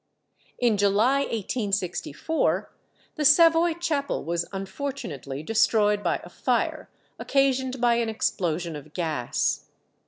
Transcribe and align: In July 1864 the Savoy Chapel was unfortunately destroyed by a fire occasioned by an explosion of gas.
In 0.57 0.77
July 0.77 1.19
1864 1.25 2.71
the 3.17 3.23
Savoy 3.23 3.75
Chapel 3.75 4.23
was 4.25 4.47
unfortunately 4.51 5.43
destroyed 5.43 6.01
by 6.01 6.19
a 6.23 6.27
fire 6.29 6.89
occasioned 7.19 7.79
by 7.79 7.97
an 7.97 8.09
explosion 8.09 8.75
of 8.75 8.93
gas. 8.93 9.65